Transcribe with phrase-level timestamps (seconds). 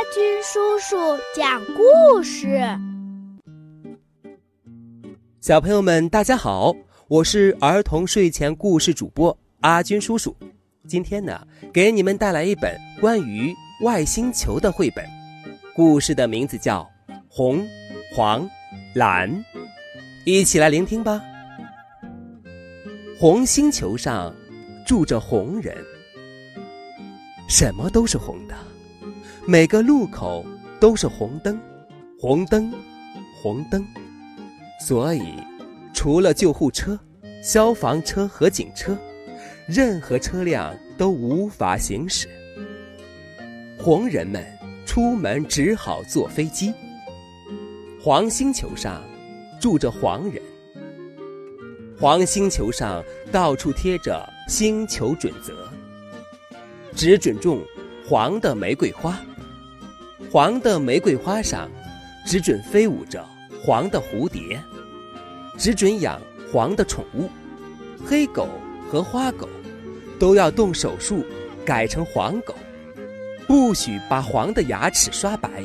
[0.00, 0.96] 阿军叔叔
[1.36, 2.58] 讲故事。
[5.42, 6.74] 小朋友们，大家好，
[7.06, 10.34] 我是儿童睡前故事主播阿军叔叔。
[10.88, 15.04] 今天呢，给你们带来一本关于外星球的绘本，
[15.74, 16.80] 故事的名字叫
[17.28, 17.68] 《红、
[18.16, 18.48] 黄、
[18.94, 19.30] 蓝》，
[20.24, 21.20] 一起来聆听吧。
[23.18, 24.34] 红星球上
[24.86, 25.76] 住着红人，
[27.50, 28.54] 什么都是红的，
[29.50, 30.46] 每个路口
[30.78, 31.60] 都是红灯，
[32.20, 32.72] 红灯，
[33.42, 33.84] 红灯。
[34.78, 35.34] 所以，
[35.92, 36.96] 除了救护车、
[37.42, 38.96] 消防车和警车。
[39.66, 42.28] 任何车辆都无法行驶。
[43.76, 44.44] 红人们
[44.86, 46.72] 出门只好坐飞机。
[48.00, 49.02] 黄星球上
[49.60, 50.40] 住着黄人。
[51.98, 55.68] 黄星球上到处贴着星球准则，
[56.94, 57.60] 只准种
[58.08, 59.20] 黄的玫瑰花。
[60.28, 61.70] 黄的玫瑰花上
[62.26, 63.24] 只准飞舞着
[63.62, 64.60] 黄的蝴蝶，
[65.56, 66.20] 只准养
[66.52, 67.30] 黄的宠物，
[68.04, 68.48] 黑狗
[68.90, 69.48] 和花狗。
[70.18, 71.24] 都要动手术，
[71.64, 72.54] 改成黄狗，
[73.46, 75.64] 不许把黄的牙齿刷白。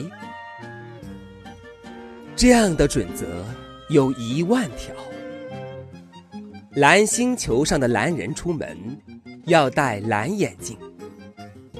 [2.38, 3.26] 这样的准则
[3.90, 4.96] 有一万条。
[6.76, 8.78] 蓝星球上的蓝人出门
[9.48, 10.78] 要戴蓝眼镜，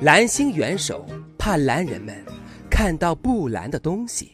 [0.02, 1.06] 蓝星元首
[1.38, 2.14] 怕蓝人们
[2.78, 4.34] 看到不蓝的东西。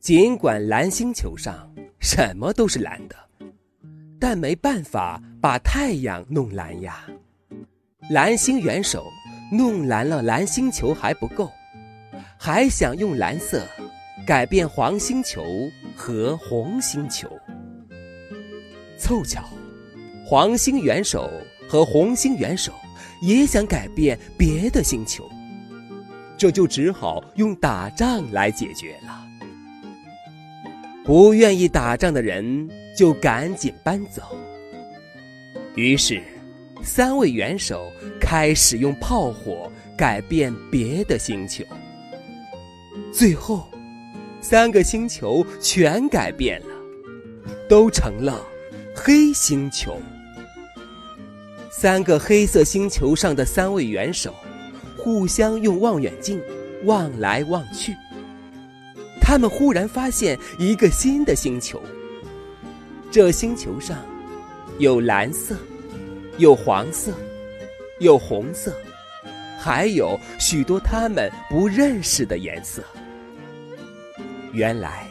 [0.00, 1.66] 尽管蓝星球上
[1.98, 3.16] 什么都是蓝的。
[4.20, 7.06] 但没办法把太阳弄蓝呀！
[8.10, 9.06] 蓝星元首
[9.50, 11.50] 弄蓝了蓝星球还不够，
[12.38, 13.66] 还想用蓝色
[14.26, 15.42] 改变黄星球
[15.96, 17.30] 和红星球。
[18.98, 19.42] 凑巧，
[20.26, 21.30] 黄星元首
[21.66, 22.74] 和红星元首
[23.22, 25.26] 也想改变别的星球，
[26.40, 29.28] 这就只好用打仗来解决了。
[31.04, 32.68] 不愿意打仗的人。
[32.96, 34.20] 就赶紧搬走。
[35.74, 36.20] 于是，
[36.82, 41.64] 三位元首开始用炮火改变别的星球。
[43.10, 43.66] 最后，
[44.42, 46.74] 三个星球全改变了，
[47.68, 48.44] 都成了
[48.94, 49.96] 黑星球。
[51.70, 54.34] 三个黑色星球上的三位元首
[55.02, 56.38] 互相用望远镜
[56.84, 57.96] 望来望去，
[59.18, 61.80] 他们忽然发现一个新的星球。
[63.10, 63.96] 这星球上，
[64.78, 65.56] 有蓝色，
[66.36, 67.12] 有黄色，
[67.98, 68.74] 有红色，
[69.58, 72.82] 还有许多他们不认识的颜色。
[74.52, 75.06] 原来，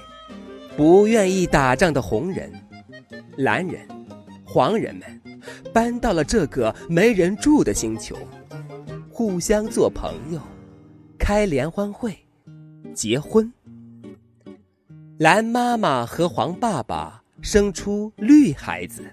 [0.77, 2.51] 不愿意打仗的红人、
[3.37, 3.81] 蓝人、
[4.45, 5.41] 黄人们，
[5.73, 8.15] 搬到了这个没人住的星球，
[9.19, 10.39] 互相做朋友，
[11.17, 12.17] 开联欢会，
[12.93, 13.51] 结婚。
[15.17, 17.21] 蓝妈妈和黄爸爸。
[17.41, 19.03] 生出绿孩子，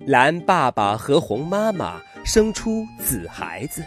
[0.00, 3.82] 蓝爸爸和红妈妈生出紫孩子，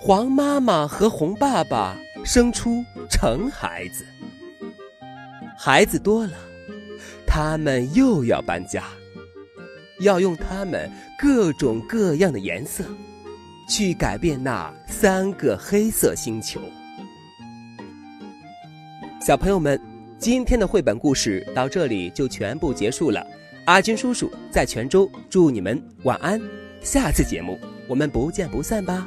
[0.00, 4.04] 黄妈妈和红爸爸生出橙孩子。
[5.56, 6.32] 孩子多了，
[7.24, 8.84] 他们又要搬家，
[10.00, 12.84] 要用他们各种各样的颜色，
[13.72, 16.60] 去改变那三个黑色星球。
[19.18, 19.80] 小朋友们。
[20.18, 23.26] 今天的绘本故事到这里就全部结束了，
[23.64, 26.40] 阿军叔叔在泉州祝你们晚安，
[26.80, 29.04] 下次节目我们不见不散吧。